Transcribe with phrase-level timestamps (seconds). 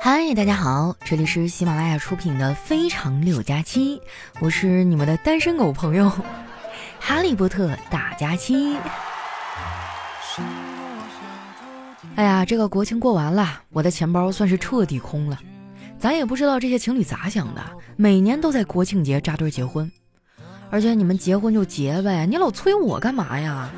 [0.00, 3.96] 嗨，大家好，这里是喜马拉雅出品的《非常六加七》，
[4.40, 6.10] 我是你们的单身狗朋友
[7.00, 8.76] 哈利波特大假期。
[12.14, 15.36] 哎呀，这个国庆过完了，我的钱包算是彻底空了。
[15.98, 17.60] 咱也不知道这些情侣咋想的，
[17.96, 19.90] 每年都在国庆节扎堆结婚，
[20.70, 23.68] 而且你们结婚就结呗，你老催我干嘛呀？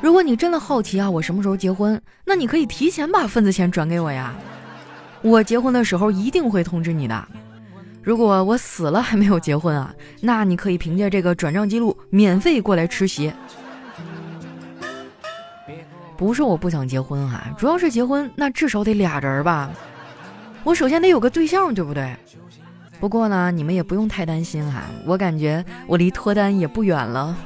[0.00, 4.32] 如果你真的好奇啊，我什么时候结婚，那你可以提前把份子钱转给我呀。
[5.26, 7.28] 我结婚的时候一定会通知你的。
[8.00, 13.32] 如果我死了还没有结婚啊，那你可以凭借这个转账记录免费过来吃席。
[16.16, 19.68] 不是我不想结婚哈，主要是结婚那至少得俩人吧。
[20.62, 22.14] 我首先得有个对象，对不对？
[23.00, 27.36] 不过呢，你们也不用太担心哈，我感觉我离脱单也不远了。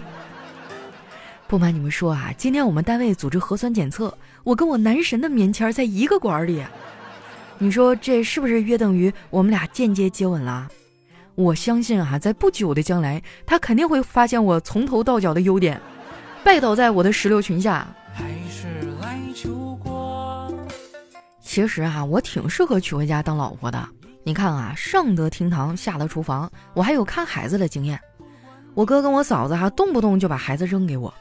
[1.48, 6.62] 不瞒你们说啊，今天我们单位组织核酸检测，我跟我男神的棉签在一个管里。
[7.62, 10.66] 你说这是不是约等于我们俩间接接吻啦？
[11.34, 15.78] 我相信啊，在不久的将来，他肯定会发现我从头到脚的优点，
[16.42, 17.86] 拜倒在我的石榴裙下。
[21.42, 23.86] 其实啊，我挺适合娶回家当老婆的。
[24.24, 28.00] 你看啊，上得厅堂，下得厨房，我还有看孩子的经验。
[28.72, 31.12] 我哥跟我嫂子哈，动不动就把孩子扔给我。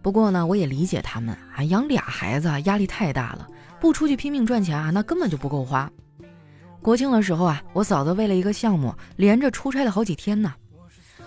[0.00, 3.46] 不过呢，我也理解他们啊，养俩孩子压力太大了。
[3.80, 5.90] 不出去拼命赚钱啊，那根本就不够花。
[6.82, 10.54] 国庆的时候啊，我嫂子为了一个项目，连着出差了好几天呢。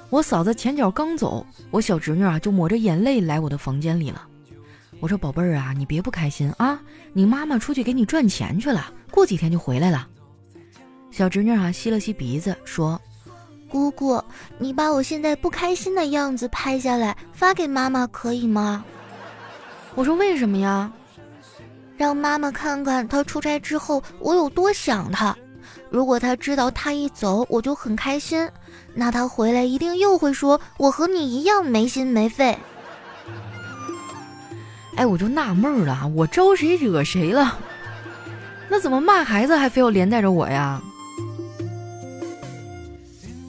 [0.10, 4.28] 我嫂子前脚刚走，我小侄女啊就抹着眼泪来我的房间里了。
[5.00, 6.80] 我说：“宝贝儿啊，你别不开心啊，
[7.12, 10.08] 你妈妈出去给你赚钱去了，过几天就回来了。”
[11.12, 13.00] 小侄女啊吸了吸鼻子说
[13.68, 14.24] ：“姑姑，
[14.58, 18.86] 你把我现在不开心的样子拍下来发给妈妈可以吗？”
[19.94, 20.92] 我说：“为什么呀？”
[22.04, 25.34] 让妈妈看看她出差之后我有多想她。
[25.90, 28.46] 如果她知道她一走我就很开心，
[28.94, 32.58] 那她回来一定又会说我和你一样没心没肺。
[34.98, 37.58] 哎，我就纳闷了，我招谁惹谁了？
[38.70, 40.82] 那怎么骂孩子还非要连带着我呀？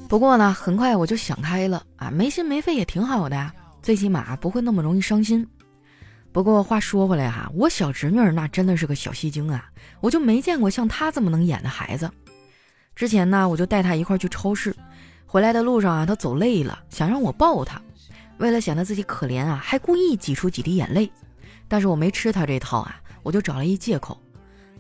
[0.09, 5.45] 不过呢，很快我就想开了啊，没心没肺也挺好的呀，最起码不会那么容易伤心。
[6.35, 12.11] 不过话说回来哈，我小侄女那真的是个小戏精啊，我就没见过像她这么能演的孩子。
[12.97, 14.75] 之前呢，我就带她一块去超市，
[15.27, 17.81] 回来的路上啊，她走累了，想让我抱她，
[18.39, 21.09] 为了显得自己可怜啊，还故意挤出几滴眼泪。
[21.69, 24.21] 但是我没吃她这套啊，我就找了一借口，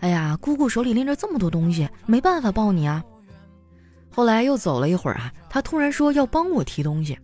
[0.01, 3.01] 哎呀，姑姑手里拎着这么多东西，没办法抱你啊。
[4.11, 7.17] 后来又走了一会儿啊，她突然说要帮我提东西。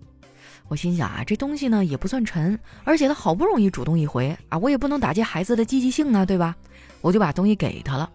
[0.71, 6.55] 我心想啊，这东西呢也不算沉，而且他好不容易主动一回啊，我也不能打击孩子的积极性啊，对吧？
[7.01, 8.09] 我就把东西给他了。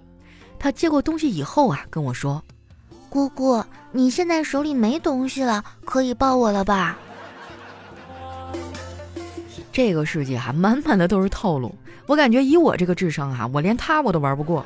[0.57, 2.41] 他接过东西以后啊，跟我说
[3.11, 3.61] ：“姑姑，
[3.91, 6.97] 你现在手里没东西了，可以抱我了吧？”
[9.73, 11.75] 这个世界哈，满满的都是套路。
[12.07, 14.65] 我感觉以我这个智商哈，我连他我都玩不过。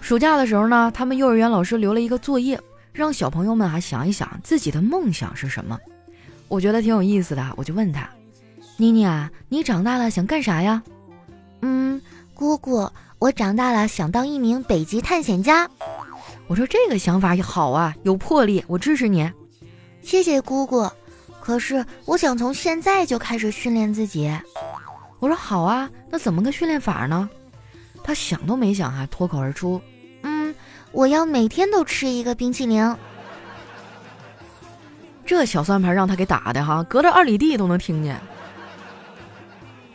[0.00, 2.58] 暑假的时候呢，他们幼儿园老师留了一个作业。
[2.92, 5.78] 让小朋友们啊想一想自己的梦想是什么，
[6.48, 7.52] 我觉得挺有意思的。
[7.56, 8.08] 我就问他
[8.76, 10.82] ：“妮妮啊，你长大了想干啥呀
[11.62, 12.00] ？”“嗯，
[12.34, 15.68] 姑姑，我长大了想当一名北极探险家。”
[16.48, 19.30] 我说：“这个想法也好啊，有魄力，我支持你。”
[20.02, 20.86] 谢谢姑姑。
[21.40, 24.30] 可是我想从现在就开始训练自己。
[25.18, 27.30] 我说：“好啊，那怎么个训练法呢？”
[28.04, 29.80] 他想都没想啊，脱口而出。
[30.92, 32.94] 我要每天都吃一个冰淇淋。
[35.24, 38.20] 这小算盘让他给打的哈，隔着二里地都能听见。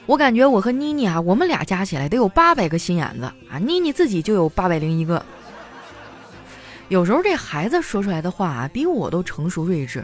[0.07, 5.23] 我感觉我和妮妮啊，我们俩加起来得有八百个心眼子啊，妮妮自己就有八百零一个。
[6.87, 10.03] 有时候这孩子说出来的话啊，比我都成熟睿智。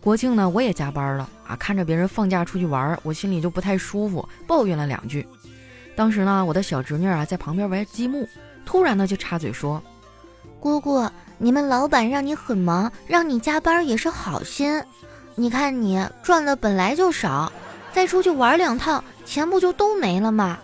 [0.00, 5.26] 国庆呢，我也加班了啊，看着别人放假出去玩，我心里就不太舒服，抱怨了两句。
[5.96, 8.26] 当时呢，我的小侄女啊在旁边玩积木，
[8.64, 9.82] 突然呢就插嘴说。
[10.60, 11.08] 姑姑，
[11.38, 14.82] 你们老板让你很忙，让你加班也是好心。
[15.34, 17.52] 你看你赚的本来就少，
[17.92, 20.58] 再出去玩两趟，钱不就都没了吗？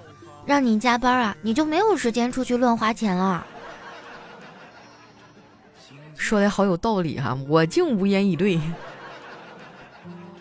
[0.45, 3.47] 让你加班啊，你就没有时间出去乱花钱了。
[6.17, 8.61] 说的好有道理哈，我竟无言以对。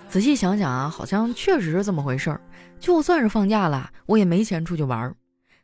[0.10, 2.42] 仔细想想啊，好像确实是这么回事儿。
[2.80, 5.14] 就算是放假了，我也没钱出去玩，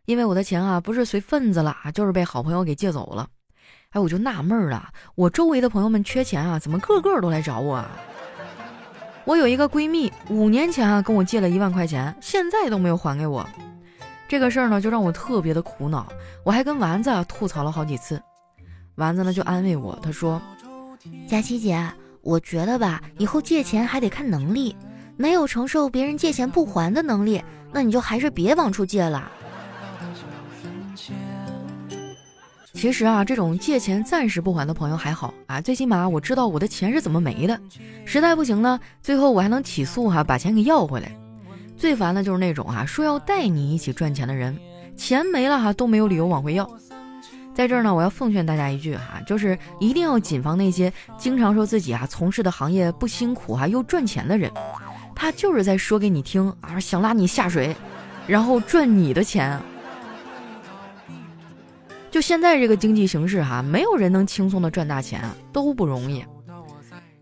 [0.06, 3.28] 因为我的钱啊，不是随份子了，就是被好朋友给借走了。
[3.92, 7.90] 哎，我就纳闷了，我周围的朋友们缺钱啊，怎么个个都来找我啊？
[9.26, 13.44] 我有一个闺蜜，五年前啊跟我借了一万块钱，现在都没有还给我。
[14.28, 16.08] 这个事儿呢，就让我特别的苦恼，
[16.44, 18.22] 我还跟丸子吐槽了好几次。
[18.94, 20.40] 丸子呢就安慰我，他说
[21.28, 21.84] ：“佳琪姐，
[22.22, 24.76] 我觉得吧，以后借钱还得看能力，
[25.18, 29.32] 没有承受别人借钱不还的能力，那你就还是别往出借了。”
[32.80, 37.60] 其实啊，这种借钱暂时不还的朋友还好啊，最起码我知道我的钱是怎么没的。
[38.06, 41.12] 实在不行呢，最后我还能起诉哈，把钱给要回来。
[41.76, 44.58] 最烦的就是那种哈说要带你一起赚钱的人，
[44.96, 46.66] 钱没了哈都没有理由往回要。
[47.54, 54.50] 在这儿呢，我要奉劝大家一句哈，就是一定要谨防那些经常说自己啊从事的行业不辛苦哈又赚钱的人，
[55.14, 57.76] 他就是在说给你听啊，想拉你下水，
[58.26, 59.60] 然后赚你的钱。
[62.12, 65.22] 就现在这个经济形势哈，没有人能轻松的赚大钱，
[65.54, 66.26] 都不容易。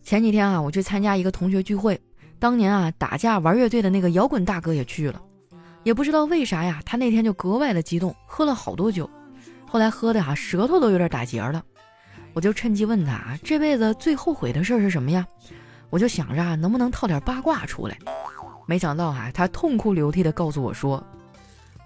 [0.02, 2.00] 前几天啊，我去参加一个同学聚会，
[2.40, 5.22] 当年啊打架玩乐队的那个摇滚大哥也去了，
[5.84, 9.10] 也不知道为啥呀，他那天就格外的激动，喝了好多酒，
[9.68, 11.62] 后来喝的哈舌头都有点打结了。
[12.34, 15.28] 我就趁机问他啊，这辈子最后悔的事是什么呀？
[15.90, 17.98] 我就想着啊，能不能套点八卦出来？
[18.66, 21.06] 没想到哈，他痛哭流涕的告诉我说，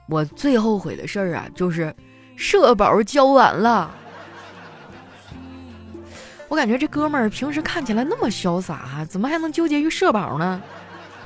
[0.07, 1.93] 我最后悔的事儿啊，就是。
[2.41, 3.93] 社保交晚了，
[6.47, 10.59] 我感觉这哥们儿平时看起来那么潇洒哈，怎么还能纠结于社保呢？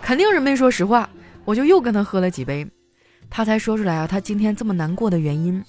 [0.02, 1.10] 肯定是没说实话。
[1.46, 2.68] 我就又跟他喝了几杯，
[3.30, 5.64] 他才说出来啊，他今天这么难过的原因。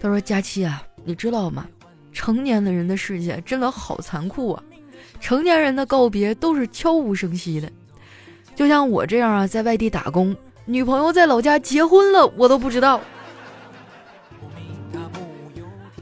[0.00, 1.68] 他说：“佳期啊，你知道吗？
[2.12, 4.62] 成年的人的世界真的好残酷啊！
[5.20, 7.70] 成年人的告别都是悄无声息的，
[8.56, 10.34] 就像我这样啊，在外地打工，
[10.64, 13.00] 女朋友在老家结婚了，我都不知道。”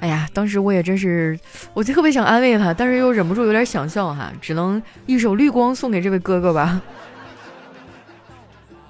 [0.02, 1.38] 哎呀，当时我也真是，
[1.75, 6.82] 我就特别想安慰他，但是又忍不住有点想笑哈，只能一首《绿光》送给这位哥哥吧。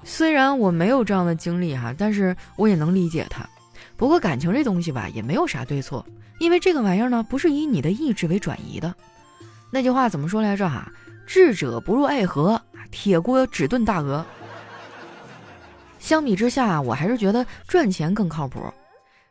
[0.03, 3.47] 虽然我没有这样的经历哈，但是我也能理解他。
[3.95, 6.03] 不过感情这东西吧，也没有啥对错，
[6.39, 8.91] 因为这个玩意儿呢，不是以你的意志为转移的。
[9.69, 10.91] 那句话怎么说来着哈？
[11.27, 14.25] 智者不入爱河，铁锅只炖大鹅。
[15.99, 18.59] 相比之下，我还是觉得赚钱更靠谱。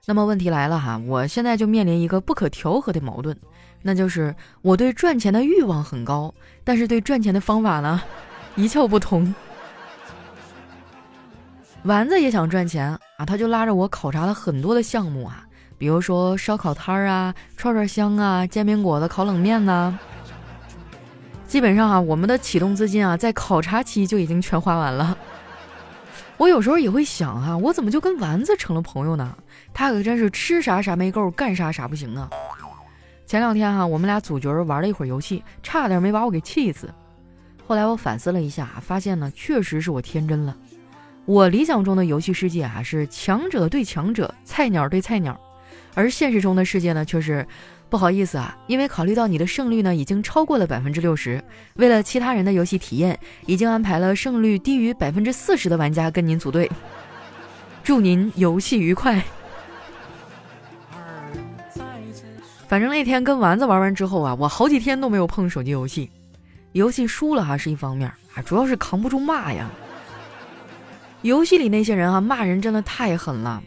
[0.04, 3.37] 那么问题来了哈，我现在就面临一个不可调和的矛盾，
[3.82, 6.34] 那就是我对赚钱的欲望很高，
[6.64, 8.02] 但是对赚钱的方法呢，
[8.56, 9.32] 一窍不通。
[11.84, 15.44] 丸子也想赚钱啊，他就拉着我考察了很多的项目啊，
[15.78, 19.96] 比如说烧烤摊儿啊、串串香啊、煎饼果子、烤冷面呐。
[21.46, 25.16] 基本上啊，我们的启动资金啊，在考察期就已经全花完了。
[26.38, 29.37] 我有时候也会想啊，我怎么就跟丸子成了朋友呢？
[29.74, 32.28] 他可真是吃啥啥没够，干啥啥不行啊！
[33.26, 36.92] 前两天哈，我们俩组局玩了一会儿游戏，差点没把我给气死。
[37.66, 40.54] 后来我反思了一下，发现呢，确实是我天真了。
[41.24, 45.40] 我理想中的游戏世界啊，是强者对强者，菜鸟对菜鸟，
[45.94, 47.46] 而现实中的世界呢，却是
[47.88, 51.42] 不好意思啊，因为考虑到你的胜率呢已经超过了百分之六十，
[51.76, 56.70] 为了其他人的游戏体验，已经安排了胜率低于百分之四十的玩家跟您组队。
[57.82, 59.22] 祝您游戏愉快。
[62.72, 66.10] 反正那天跟丸子玩完之后啊，我好几天都没有碰手机游戏。
[66.72, 69.69] 游戏输了哈是一方面啊，主要是扛不住骂呀。
[71.20, 73.62] 游戏里那些人啊，骂人真的太狠了。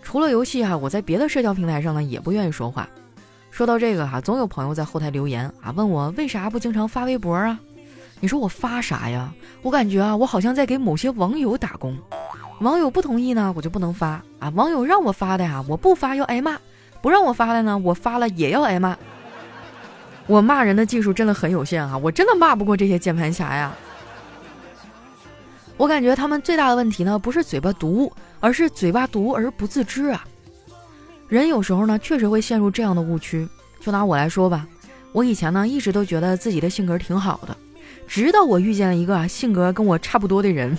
[0.00, 2.88] 除了游戏哈，我在别的社交平台上呢也不愿意说话。
[3.50, 7.58] 说到这个哈，总有朋友在后台留言啊，问我为啥不经常发微博啊？
[8.20, 9.34] 你说我发啥呀？
[9.60, 11.98] 我感觉啊，我好像在给某些网友打工。
[12.60, 14.52] 网友不同意呢，我就不能发啊。
[14.54, 16.56] 网友让我发的呀，我不发要挨骂。
[17.02, 18.96] 不让我发的呢，我发了也要挨骂。
[20.26, 23.72] 我骂人的技术真的很有限啊，我真的骂不过这些键盘侠呀。
[25.76, 30.24] 我感觉他们最大的问题呢，不是嘴巴毒，而是嘴巴毒而不自知啊。
[31.26, 33.48] 人有时候呢，确实会陷入这样的误区。
[33.80, 34.66] 就拿我来说吧，
[35.12, 37.56] 我以前呢，一直都觉得自己的性格挺好的，
[38.06, 40.76] 直到我遇见了一个性格跟我差不多的人，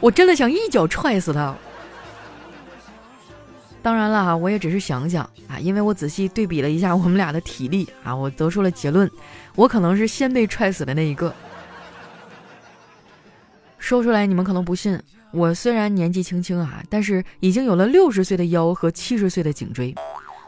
[0.00, 1.54] 我真的想一脚踹死他。
[3.84, 9.08] 当然了哈，我也只是想想啊，因为我仔细对比了一下我们俩的体力啊，我得出了结论，
[9.56, 11.34] 我可能是先被踹死的那一个。
[13.78, 14.98] 说出来你们可能不信，
[15.32, 19.94] 我虽然年纪轻轻啊，但是已经有了六十岁的腰和七十岁的颈椎，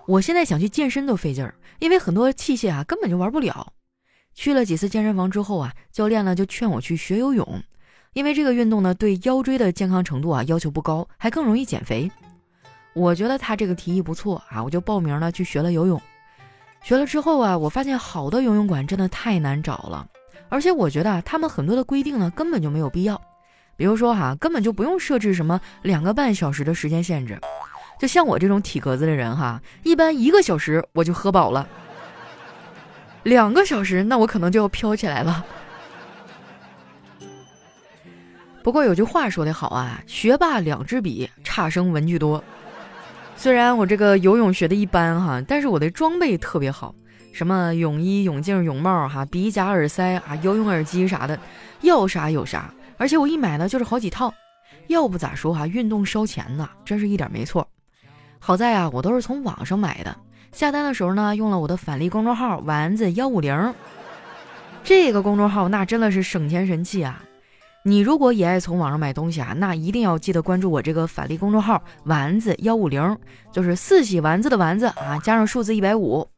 [0.07, 3.71] 我现在想去健身都费劲儿，因为很多器械啊根本就玩不了。
[4.33, 7.63] 去了几次健身房之后啊，教练呢就劝我去学游泳，
[8.15, 12.11] 因为这个运动呢对腰椎的健康程度啊要求不高，还更容易减肥。
[12.97, 16.01] 我觉得他这个提议不错啊，我就报名了去学了游泳。
[16.83, 20.09] 学了之后啊，我发现好的游泳馆真的太难找了，
[20.49, 23.21] 而且我觉得他们很多的规定呢根本就没有必要。
[23.77, 27.39] 比如说哈，根本就不用设置什么两个半小时的时间限制。
[28.01, 31.69] 就像我这种体格子的人哈，一般一个小时我就喝饱了，
[33.25, 35.45] 两个小时那我可能就要飘起来了。
[38.63, 42.43] 不过有句话说得好啊，学霸两支笔，差生文具多。
[43.37, 46.95] 虽然我这个游泳学的一般哈，但是我的装备特别好，
[47.33, 51.39] 什么泳衣、泳镜、泳帽哈，鼻夹、耳塞啊，游泳耳机啥的，
[51.83, 52.73] 要啥有啥。
[52.97, 54.33] 而且我一买呢就是好几套，
[54.87, 57.69] 要不咋说哈，运动烧钱呢，真是一点没错。
[58.39, 60.17] 好在啊，我都是从网上买的，
[60.51, 63.75] 下单的时候呢，用了我的返利公众号丸子幺五零，
[64.83, 67.23] 这个公众号那真的是省钱神器啊。
[67.89, 73.17] 你如果也爱从网上买东西啊，那一定要记得关注我这个返利公众号丸子幺五零，
[73.53, 76.29] 就是四喜丸子的丸子啊，加上数字一百五。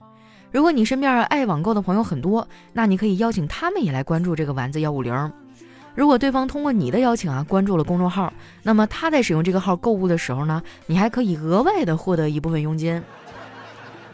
[0.53, 5.33] 如果你身边爱网购的朋友很多，那你可以邀请他们也来关注这个丸子幺五零。
[5.95, 8.31] 如果对方通过你的邀请啊关注了公众号，
[8.63, 13.03] 那么他在使用这个号购物的时候呢，你还可以额外的获得一部分佣金。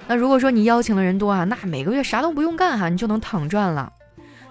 [0.06, 3.92] 那如果说你邀请的人多啊，那每个月啥都不用干哈，你就能躺赚了。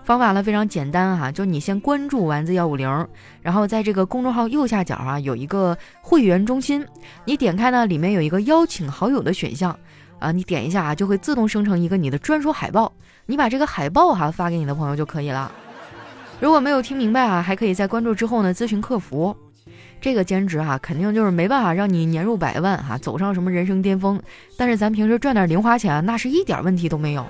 [0.03, 3.07] 方法呢非常简单哈，就你先关注丸子幺五零，
[3.41, 6.86] 然后在这个公众号右下角啊有一个会员中心，
[7.24, 9.77] 你点开呢里面有一个邀请好友的选项
[10.19, 12.91] 啊，你点一下啊就会自动生成一个你的专属海报，
[13.25, 15.50] 你把这个海报哈发给你的朋友就可以了。
[16.41, 19.36] 如果没有听明白啊，还可以在关注之后呢咨询客服。
[20.01, 24.22] 这个兼职哈肯定就是没办法让你年入百万哈，走上什么人生巅峰，
[24.57, 27.25] 但是咱平时赚点零花钱那是一点问题都没有。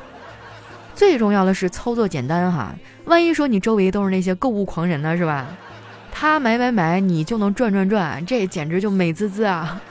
[0.95, 2.73] 最重要的是操作简单哈，
[3.05, 5.47] 万一说你周围都是那些购物狂人呢，是吧？
[6.11, 9.81] 他买买买，你就能赚赚赚，这简直就美滋滋啊！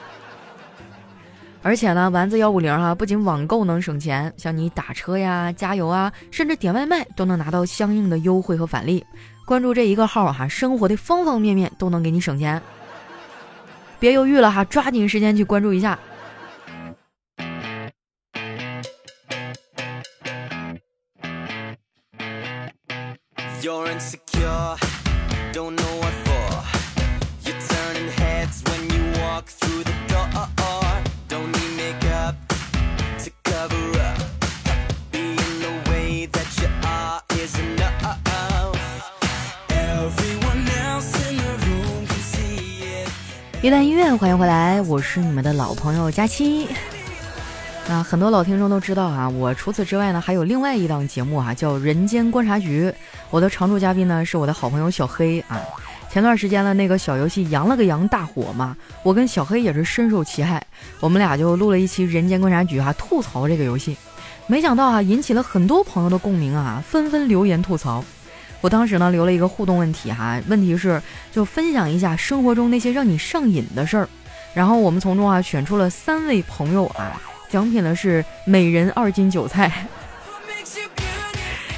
[1.61, 9.05] 而且呢，丸子幺五零哈，不仅网购能省钱，像你打车呀、加油啊，甚至点外卖都能拿到相应的优惠和返利。
[9.45, 12.61] 关注这一个号哈，生活的方方面面都能给你省钱。
[13.99, 15.99] 别犹豫了哈，抓紧时间去关注一下。
[43.61, 46.67] 一段音乐，欢迎回来，我是你们的老朋友佳期。
[47.87, 52.89] 那很多老听众都知道啊，我除此之外呢，还有另外一档节目啊，叫《人间观察局》。
[53.29, 55.59] 我的常驻嘉宾呢，是我的好朋友小黑啊。
[56.09, 60.65] 前段时间呢，那个小游戏《羊了个羊》大火嘛，我跟小黑也是深受其害，
[61.01, 63.97] 我们俩就录了一期《人间观察局》哈，吐槽这个游戏。
[64.47, 68.03] 没想到啊，引起了很多朋友的共鸣啊，纷纷留言吐槽。
[68.61, 71.01] 我当时呢留了一个互动问题哈，问题是
[71.33, 74.07] 就分享一下生活中那些让你上瘾的事儿，
[74.53, 77.21] 然后我们从中啊选出了三位朋友啊，
[77.53, 79.85] 奖品呢是每人二斤韭菜。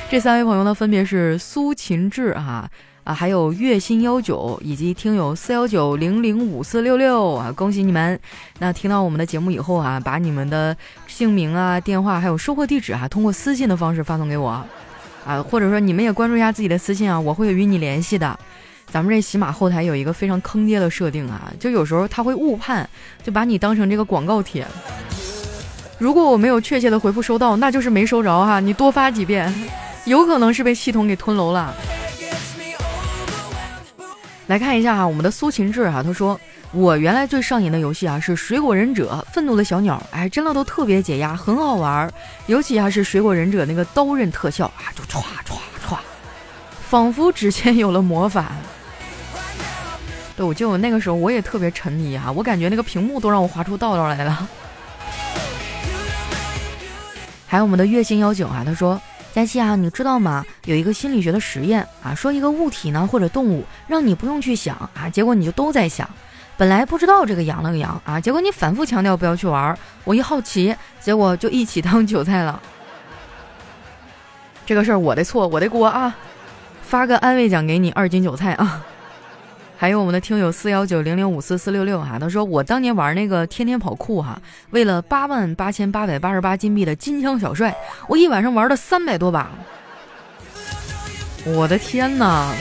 [0.10, 2.66] 这三位朋友呢分别是苏秦志啊
[3.04, 8.18] 啊，还有月薪幺九以及听友四幺九零零五四六六啊，恭喜你们！
[8.60, 10.74] 那听到我们的节目以后啊，把你们的
[11.08, 14.66] 姓名啊、电话还有收货地址啊，通过私信的方式发送给我。
[15.26, 18.40] 啊，或者说你们也关注一下自己的私信啊，我会与你联系的。
[18.88, 22.90] 咱们这喜马后台有一个非常坑爹的设定啊，就有时候他会误判，
[23.22, 24.66] 就把你当成这个广告帖。
[25.98, 28.60] 如果我没有确切的回复收到，那就是没收着哈。
[28.60, 29.54] 你多发几遍，
[30.06, 31.74] 有可能是被系统给吞楼了。
[34.48, 36.40] 来看一下哈，我们的苏秦志哈，他说。
[36.72, 42.12] 我原来最上瘾的游戏啊是水果忍者，愤怒的小鸟，哎，真的都特别解压，很好玩。
[42.48, 45.56] 尤其还是水果忍者那个刀刃特效啊，就歘歘
[45.88, 45.98] 歘，
[46.90, 48.48] 仿佛指尖有了魔法。
[50.36, 54.46] 对，我就那个时候我也特别沉迷哈，我感觉那个屏幕都让我划出道道来了。
[57.56, 59.02] 还有我们的月星幺九啊，他说：
[59.34, 60.44] 佳期啊，你知道吗？
[60.66, 66.06] 有一个心理学的实验啊，说一个物体呢或者动物，让你不用去想啊，结果你就都在想。
[66.58, 72.62] 本来不知道这个羊了个羊啊，结果你反复强调不要去玩，我一好奇，结果就一起当韭菜了。
[74.66, 76.14] 这个事儿我的错，我的锅啊！
[76.82, 78.84] 发个安慰奖给你，二斤韭菜啊！
[79.78, 84.42] 还有我们的听友四幺九零零五四四六六哈，他说我当年玩那个天天跑酷哈，
[84.72, 87.76] 为了八万八千八百八十八金币的金枪小帅，
[88.08, 89.52] 我一晚上玩了三百多把。
[91.46, 92.54] 我的天哪，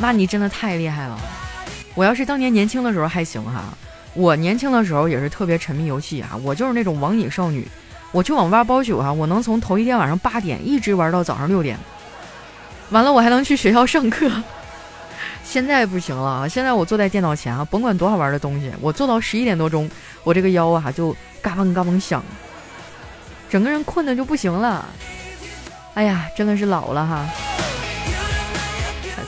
[0.00, 1.18] 那你真的太厉害了！
[1.94, 3.64] 我要是当年年轻的时候还行哈，
[4.14, 7.66] 我年轻的时候也是特别沉迷游戏啊，我就是那种网瘾少女。
[8.12, 11.76] 我去网吧包宿哈，我能从头一天晚上八点一直玩到早上六点，
[12.90, 14.30] 完了我还能去学校上课。
[15.50, 19.90] 现在不行了啊，现在我坐在电脑前啊，甭管多好玩的东西，我坐到十一点多钟，
[20.22, 22.22] 我这个腰啊就嘎嘣嘎嘣响，
[23.50, 24.86] 整个人困的就不行了。
[25.94, 27.26] 哎呀，真的是老了哈！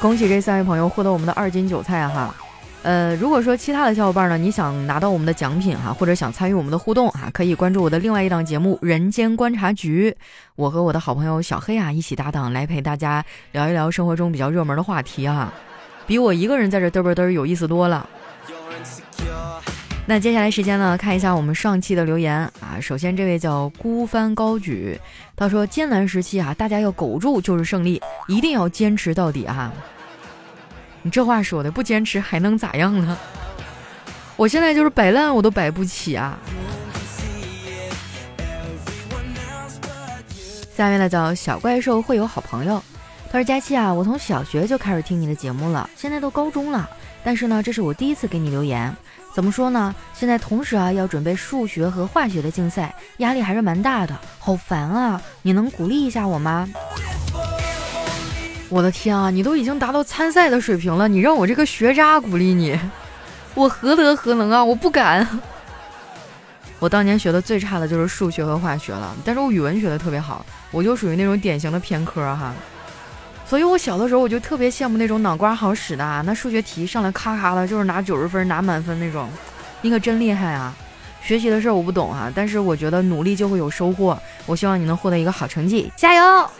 [0.01, 2.33] 恭喜这三位朋友获得我们的二斤韭菜哈。
[2.85, 10.17] 呃，如果说其他的小伙伴呢，你想拿到我们的奖品哈，或者想参与我们的互动哈，可以关注我的另外一档节目《人间观察局》，
[10.55, 15.53] 我和我的好朋友小黑啊一起搭档来陪大家聊一聊生活中比较热门的话题哈，
[16.07, 18.09] 比我一个人在这嘚啵嘚有意思多了。
[20.05, 22.79] 那接下来时间呢，看一下我们上期的留言啊。
[22.81, 24.99] 首先这位叫孤帆高举，
[25.37, 29.73] 他说艰难时期啊，大家要苟住就是胜利，一定要坚持到底啊。
[31.03, 33.17] 你这话说的不坚持还能咋样呢？
[34.37, 36.37] 我现在就是摆烂我都摆不起啊。
[40.75, 42.83] 下面呢叫小怪兽会有好朋友，
[43.33, 46.87] 他说佳期啊，我从小学就开始听你的节目了，现在都高中了，
[47.25, 48.95] 但是呢，这是我第一次给你留言。
[49.33, 49.95] 怎么说呢？
[50.13, 55.19] 现在同时啊要准备数学和化学的竞赛，压力还是蛮大的，好烦啊！
[55.41, 56.69] 你能鼓励一下我吗？
[58.69, 59.31] 我的天啊！
[59.31, 62.79] 你都已经达到参赛的水平了，你让我这个学渣鼓励你，
[63.55, 64.63] 我何德何能啊！
[64.63, 65.27] 我不敢。
[66.79, 72.53] 我当年学的最差的就是数学和化学了，但是我语文学的特别好，我就属于那种典型的偏科哈。
[73.53, 79.29] 所以我小的时候我就特别羡慕那种脑瓜好使的，啊那数学题上来咔咔的，就是拿九十分、拿满分那种，
[79.83, 80.75] 你可真厉害啊！
[81.21, 84.19] 学习的事我不懂啊，但是我觉得努力就会有收获。
[84.47, 86.51] 我希望你能获得一个好成绩，加油！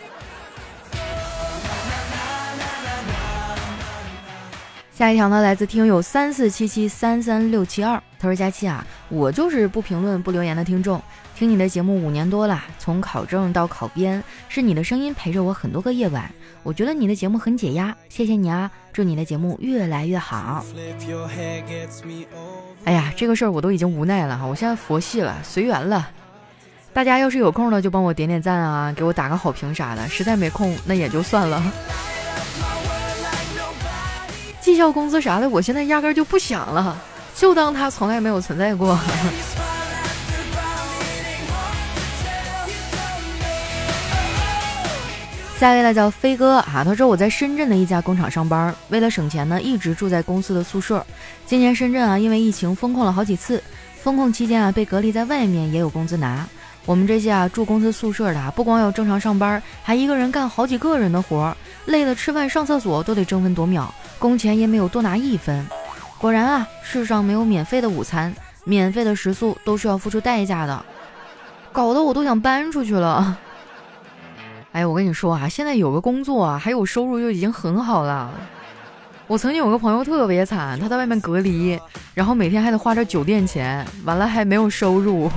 [4.93, 11.01] 下一条呢，来自听友三四七七三三六七二，他说：“佳期啊，我就是不评论不留言的听众，
[11.43, 16.33] 听你的节目五年多了，从考证到考编，是你的声音陪着我很多个夜晚，
[16.63, 20.63] 我觉得你的节目很解压，谢谢你啊，祝你的节目越来越好。”
[22.85, 26.09] 哎呀，这个事儿我都已经无奈了哈，我现在佛系了，随缘了。
[26.93, 31.61] 大家要是有空了就帮我点点赞啊，给我打个好评啥的，实在没空那也就算了。
[34.61, 36.97] 绩效工资啥的，我现在压根就不想了，
[37.35, 38.97] 就当它从来没有存在过。
[45.63, 51.05] 下一位呢叫飞哥啊，他说我在深圳的一家工厂上班，为了省钱呢，一直住在公司的宿舍。
[51.45, 53.63] 今年深圳啊，因为疫情封控了好几次，
[53.95, 56.45] 封控期间啊，被隔离在外面也有工资拿。
[56.85, 63.89] 我们这些啊住公司宿舍的啊，不光要正常上班，还一个人干好几个人的活，累了吃饭上厕所都得争分夺秒。
[64.19, 65.65] 工钱也没有多拿一分，
[66.17, 70.85] 果然啊，世上没有免费的午餐，免费的食宿都是要付出代价的，
[71.71, 73.37] 搞得我都想搬出去了。
[74.73, 78.31] 哎，我跟你说啊，现在有个工作啊，还有收入就已经很好了。
[79.27, 81.79] 我曾经有个朋友特别惨，他在外面隔离，
[82.15, 85.29] 然后每天还得花着酒店钱，完了还没有收入。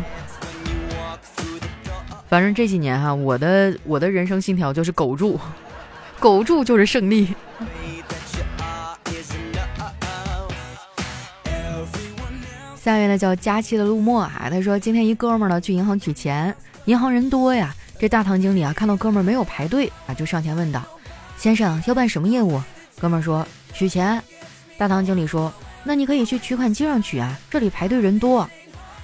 [2.31, 5.39] 反正这几年哈，我的我的人生信条就是苟住，
[6.19, 7.35] 苟住就是胜利。
[12.75, 20.83] 下面呢叫佳期的陆墨啊，他说今天一哥们儿呢去银行取钱，银行人多呀，这大堂经理啊看到哥们儿没有排队啊，就上前问道
[21.39, 22.61] ：“先生要办什么业务？”
[23.01, 24.23] 哥们儿说：“取钱。”
[24.77, 28.49] 大堂经理说：“那你可以去取款机上取啊，这里排队人多，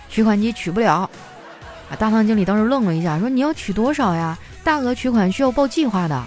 [0.09, 1.09] 取款机取不了。”
[1.91, 4.39] 啊，大堂经理当时愣了一下，说：“你要取多少呀？
[4.63, 6.23] 大额取款需要报计划的。”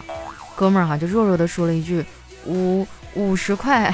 [0.56, 2.04] 哥们儿哈就弱弱的说了一句
[2.48, 3.94] ：“五五十块。”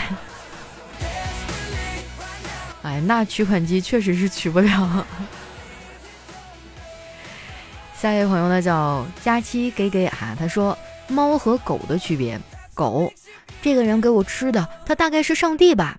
[2.83, 5.05] 哎，那取款机确实是取不了。
[8.01, 10.75] 下一位朋友呢叫佳期给给啊，他说
[11.07, 12.41] 猫和狗的区别，
[12.73, 13.13] 狗，
[13.61, 15.95] 这个人给我吃的，他大概是上帝吧。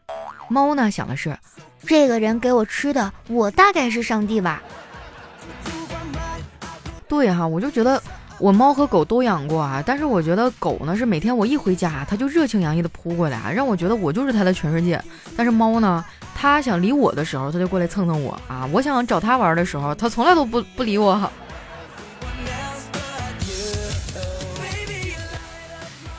[0.48, 1.38] 猫呢想的是，
[1.86, 4.60] 这个人给我吃的，我大概是上帝吧。
[7.06, 8.02] 对哈，我就觉得
[8.40, 15.00] 我猫和狗都养过啊，但是我觉得狗呢是每天我一回家，它就热情洋溢的扑过来，让我觉得我就是它的全世界。
[15.36, 16.04] 但是猫呢？
[16.34, 18.68] 它想理我的时候，它就过来蹭蹭我啊！
[18.72, 21.30] 我想找它玩的时候，它从来都不不理我。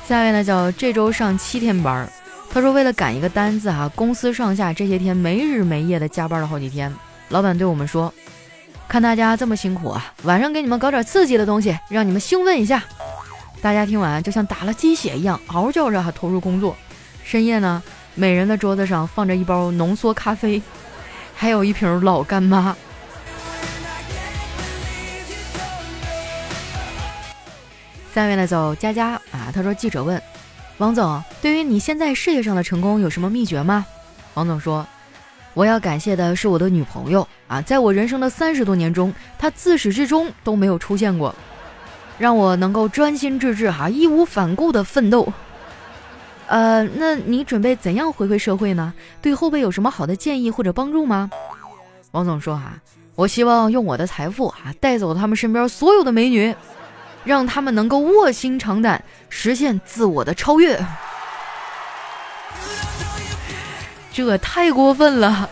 [0.08, 2.10] 下一位呢，叫这周上七天班儿，
[2.50, 6.94] 他说为了赶一个单子啊，公司上下这些天没日没夜的加班了好几天。
[7.30, 8.14] 老板对我们说
[8.88, 12.84] ：“看大家这么辛苦啊，晚上给你们搞点刺激的东西，让你们兴奋一下。”
[13.62, 16.76] 大家听完就像打了鸡血一样，嗷叫着投入工作。
[17.24, 17.82] 深夜呢？
[18.14, 20.62] 每人的桌子上放着一包浓缩咖啡，
[21.34, 22.76] 还有一瓶老干妈。
[28.14, 30.22] 下面呢，走佳佳啊，他说记者问，
[30.78, 33.86] 王总，对于你现在事业上的成功有什么秘诀吗？
[34.36, 34.86] 王总说。
[35.56, 41.36] 我要感谢的是我的女朋友啊，在我人生的三十多年中，她自始至终都没有出现过，
[42.18, 45.32] 让我能够专心致志哈，义无反顾的奋斗。
[46.48, 48.94] 呃，那你准备怎样回馈社会呢？
[49.22, 51.30] 对后辈有什么好的建议或者帮助吗？
[52.12, 52.74] 王总说哈，
[53.14, 56.56] 我希望用我的财富啊，带走他们身边所有的美女，
[57.24, 60.80] 让他们能够卧薪尝胆，实现自我的超越。
[64.14, 65.50] 这太过分了，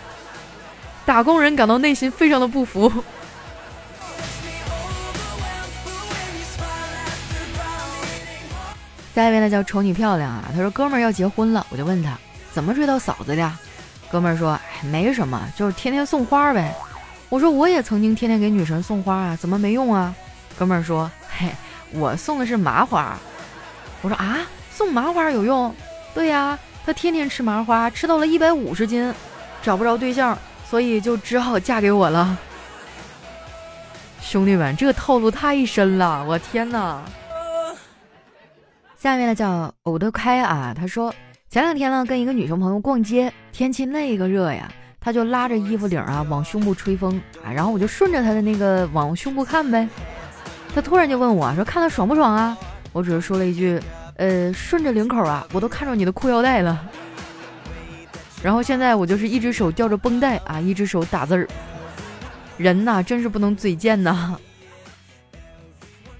[1.05, 2.91] 打工人感到内心非常的不服。
[9.13, 12.17] 下一位呢叫丑女漂亮啊，他说哥们儿要结婚了，我就问他
[12.53, 13.51] 怎么追到嫂子的，
[14.09, 16.73] 哥们儿说哎没什么，就是天天送花呗。
[17.27, 20.15] 我说我也曾经天天给女神送花啊，怎么没用啊？
[20.57, 21.11] 哥们儿说，
[21.91, 23.17] 我送的是麻花。
[24.01, 24.39] 我说啊，
[24.71, 25.73] 送麻花有用？
[26.13, 26.57] 对呀。
[26.83, 29.13] 他天天吃麻花，吃到了一百五十斤，
[29.61, 30.35] 找不着对象，
[30.67, 32.35] 所以就只好嫁给我了。
[34.19, 36.99] 兄弟们，这个套路太深了，我天哪！
[38.97, 41.13] 下面呢叫偶得开啊，他说
[41.51, 44.67] 前两天呢跟一个女生朋友逛街，天气那个热呀，
[44.99, 49.87] 他就拉着衣服领啊往胸部吹风啊，然后我就顺着他的那个往胸部看呗。
[50.73, 52.57] 他突然就问我说看的爽不爽啊？
[52.93, 53.81] 我只是说了一句。
[54.17, 56.79] 呃，顺着领口啊，我都看着你的裤腰带了。
[58.43, 61.47] 然后现在我就是一只手吊着绷带啊，一只手打字儿。
[62.57, 64.37] 人呐，真是不能嘴贱呐。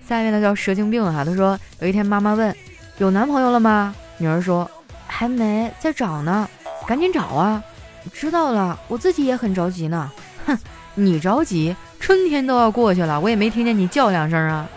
[0.07, 2.55] 下一位呢叫蛇精病哈，他说有一天妈妈问
[2.97, 3.93] 有男朋友了吗？
[4.17, 4.69] 女儿说
[5.05, 6.49] 还没，在找呢，
[6.87, 7.63] 赶紧找啊。
[8.11, 10.11] 知道了，我自己也很着急呢。
[10.47, 10.57] 哼，
[10.95, 14.67] 你着急，春天都要过去了，我也没听见你叫两声啊。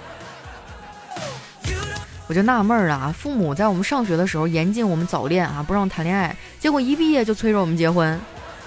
[2.26, 8.20] 我就纳闷了啊，父母在我们上学的时候严禁我们早恋啊，不让谈恋爱，结果一毕业就催着我们结婚，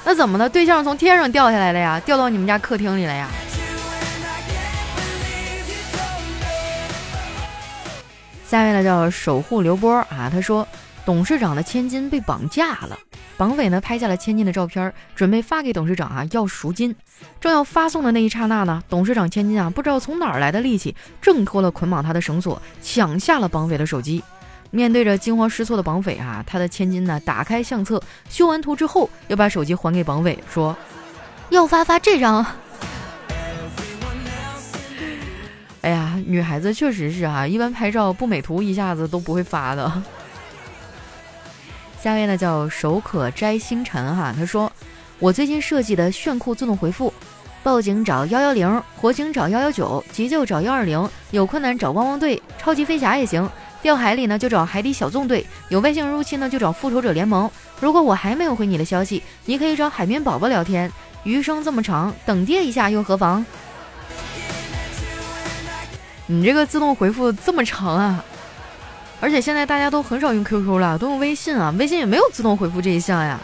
[0.03, 0.49] 那怎么的？
[0.49, 1.99] 对象从天上掉下来了呀？
[2.01, 3.29] 掉到你们家客厅里了呀？
[8.47, 10.67] 下面呢叫守护刘波啊，他说
[11.07, 12.99] 董事长的千金被绑架了。
[13.37, 16.93] 绑匪呢拍下了千金的照片，准备发给董事长啊要赎金。
[17.39, 24.21] 正要发送的那一刹那呢，董事长千金啊不知道从哪儿来的力气，挣脱了捆绑他的绳索，抢下了绑匪的手机。
[24.69, 30.75] 面对着惊慌失措的绑匪啊，他的千金呢打开相册，修完图之后，又把手机还给绑匪，说
[31.49, 32.45] 要发发这张。
[35.79, 40.03] 哎呀，女孩子确实是啊，一般拍照不美图一下子都不会发的。
[42.01, 44.71] 下面呢叫手可摘星辰哈，他说
[45.19, 47.13] 我最近设计的炫酷自动回复，
[47.63, 53.49] 报警找幺幺零，火警找幺幺九，急救找幺二零，有困难找汪汪队，超级飞侠也行，
[53.81, 57.49] 掉海里呢就找海底小纵队，有外星人入侵呢就找复仇者联盟。
[57.81, 60.91] 如果我还没有回你的消息，你可以找海绵宝宝聊天。
[61.23, 63.45] 余生这么长，等爹一下又何妨？
[66.25, 68.23] 你这个自动回复这么长啊？
[69.19, 73.39] 而且现在大家都很少用 QQ 了，都用微信啊，微信也没有自动回复这一项呀。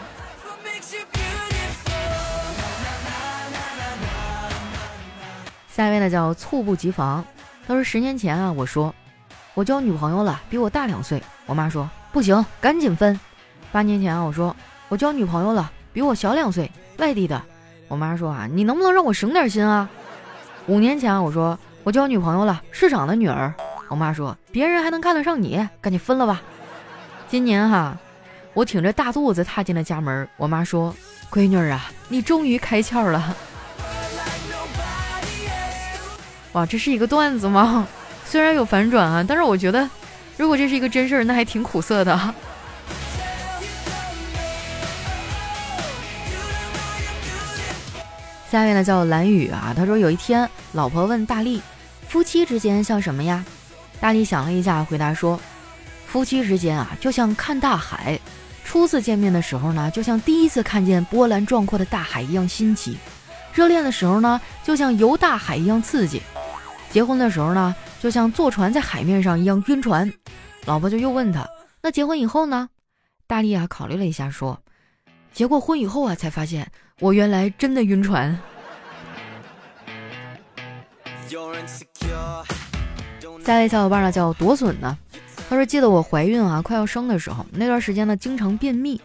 [5.68, 7.24] 下一位呢叫猝不及防，
[7.66, 8.94] 他说十年前啊，我说
[9.54, 13.18] 我交女朋友了，比我大两岁，我妈说不行，赶紧分。
[13.72, 14.54] 八年前啊，我说
[14.88, 17.42] 我交女朋友了，比我小两岁，外地的，
[17.88, 19.90] 我妈说啊，你能不能让我省点心啊？
[20.68, 23.52] 五年前啊，我说我交女朋友了，市长的女儿。
[23.94, 26.42] 我妈说：“别人还能看得上你，赶紧分了吧。”
[27.30, 27.96] 今年哈，
[28.52, 30.28] 我挺着大肚子踏进了家门。
[30.36, 30.92] 我妈说
[31.30, 33.36] ：“闺女啊，你终于开窍了。”
[36.54, 37.86] 哇，这是一个段子吗？
[38.24, 39.88] 虽然有反转啊，但是我觉得，
[40.36, 42.18] 如果这是一个真事儿，那还挺苦涩的。
[48.50, 51.62] 下面呢叫蓝雨啊，他说有一天，老婆问大力
[52.08, 53.44] ：“夫妻之间像什么呀？”
[54.00, 55.40] 大力想了一下，回答说
[56.06, 58.18] ：“夫妻之间啊，就像看大海。
[58.64, 62.94] 初次见面的时候呢，就像第一次看见波澜壮阔的大海一样新奇；
[63.52, 66.20] 热恋的时候呢，就像游大海一样刺激；
[66.90, 70.12] 结婚的时候呢，就像坐船在海面上一样晕船。”
[70.66, 71.46] 老婆就又问他
[71.82, 72.68] ：“那结婚以后呢？”
[73.26, 74.60] 大力啊，考虑了一下说
[75.32, 78.38] ：“结过婚以后啊，才发现我原来真的晕船。”
[83.44, 84.96] 下一位小伙伴呢叫夺笋呢，
[85.50, 88.98] 他说记得我怀孕啊快要生的时候，那段时间呢经常便秘。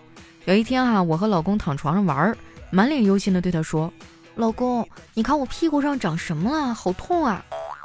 [0.45, 2.34] 有一天哈，我和老公躺床上玩，
[2.69, 3.91] 满脸忧心的对他说
[4.36, 6.73] ：“老公，你看我屁股上长什么了？
[6.73, 7.43] 好痛啊！”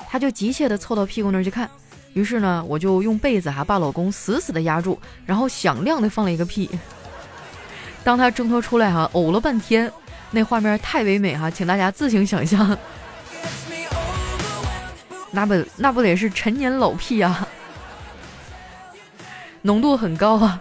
[0.09, 1.69] 他就急切的凑到屁股那儿去看，
[2.13, 6.71] 于是呢，我就用被子哈把老公死死的压住，然后响亮的放了一个屁。
[8.05, 9.91] 当他挣脱出来哈，呕了半天，
[10.31, 12.79] 那画面太唯美哈，请大家自行想象。
[15.35, 17.47] 那不那不得是陈年老屁啊，
[19.63, 20.61] 浓度很高啊。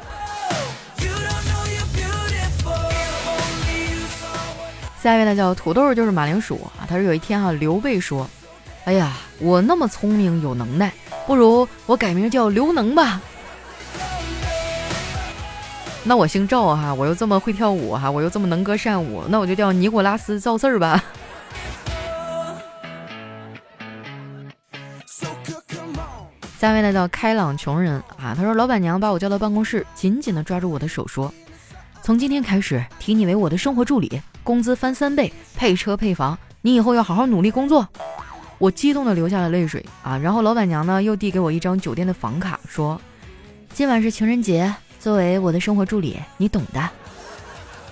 [5.00, 6.90] 下一位呢叫土豆，就是马铃薯啊。
[6.90, 8.28] 他说有一天哈，刘备说
[8.86, 10.92] ：“哎呀，我那么聪明有能耐，
[11.28, 13.22] 不如我改名叫刘能吧。”
[16.04, 21.04] 那我姓赵哈，我又这么会跳舞哈，我又这么能歌善舞，那我就叫尼古拉斯赵四儿吧。
[26.74, 28.34] 一位呢叫开朗穷人啊。
[28.36, 31.32] 他说老板娘把我叫到办公室，紧紧的抓住我的手说
[32.02, 37.88] ：“从今天开始提你为我的生活助理。”工资翻三倍，配车配房，你以后要好好努力工作。
[38.58, 40.18] 我激动的流下了泪水啊！
[40.18, 43.00] 然后老板娘呢又递给我一张酒店的房卡，说
[43.74, 46.90] ：“今晚是情人节，作为我的生活助理，你懂的。”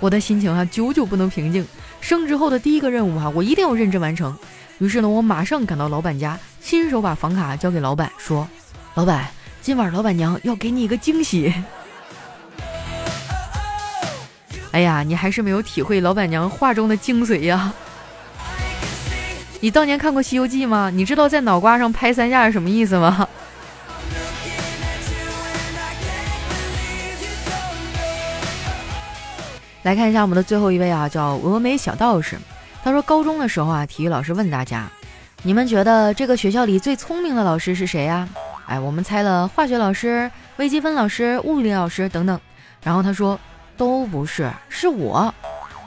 [0.02, 1.66] 我的心情啊久久不能平静。
[2.02, 4.36] 升职后的第一个任务啊，我一定要认真完成。
[4.80, 8.48] 于是呢，我马上赶到老板家，亲手把房卡交给老板，说
[8.96, 9.26] ：“老板，
[9.62, 11.54] 今晚老板娘要给你一个惊喜。
[14.72, 17.72] ”哎呀，你还是没有体会老板娘话中的精髓呀！
[19.62, 20.90] 你当年看过《西游记》吗？
[20.94, 23.26] 你知道在脑瓜上拍三下是什么意思吗？
[29.84, 32.38] 来看一下我们的最后一位啊，叫峨眉小道士。
[32.84, 34.90] 他说，高中的时候啊，体育老师问大家，
[35.44, 38.28] 你们觉得这个学校里最聪明的老师是谁呀？
[38.72, 42.40] 哎，我们猜了化学老师、微积分老师、物理老师等等。
[42.84, 43.40] 然后他说。
[43.78, 45.34] 都不是，是我，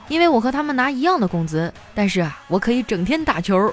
[0.09, 3.73] 因为我和他们拿一样的工资，但是啊，我可以整天打球。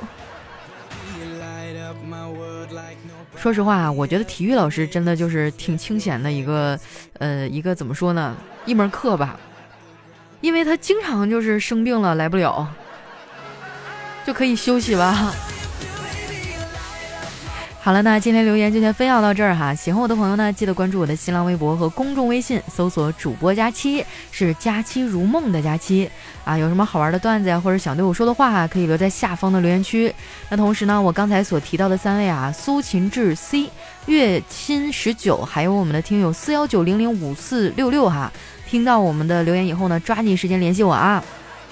[3.36, 6.80] 说实话，我觉得体育老师真的就是挺清闲的一个，
[7.18, 8.36] 呃，一个怎么说呢，
[8.68, 9.40] 一门课吧，
[10.42, 12.68] 因为他经常就是生病了来不了，
[14.24, 15.34] 就可以休息吧。
[17.84, 19.74] 好了，那今天留言就先分享到这儿哈。
[19.74, 26.08] 喜欢我的朋友呢，记得关注我的新浪微博和公众微信，搜索主播佳期，是佳期如梦的佳期
[26.46, 26.56] 啊。
[26.56, 30.14] 有什么好玩的段子呀，或者想对我说的话，可以留在下方的留言区。
[30.50, 33.68] 那同时呢，我刚才所提到的三位啊，苏秦志 C、
[34.06, 38.32] 月亲十九，还有我们的听友四幺九零零五四六六哈，
[38.70, 41.24] 听到我们的留言以后呢，抓紧时间联系我啊。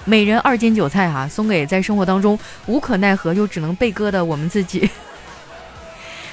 [0.04, 4.90] 每人二斤韭菜哈，送给在生活当中无可奈何又只能被割的我们自己。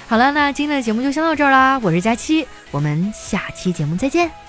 [0.10, 1.78] 好了，那今天的节目就先到这儿啦！
[1.84, 4.47] 我是佳期，我们下期节目再见。